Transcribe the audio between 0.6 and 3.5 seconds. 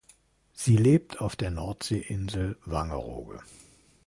lebt auf der Nordseeinsel Wangerooge.